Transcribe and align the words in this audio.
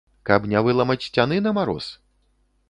Каб 0.29 0.47
не 0.53 0.63
выламаць 0.67 1.03
сцяны 1.09 1.37
на 1.49 1.55
мароз? 1.59 1.91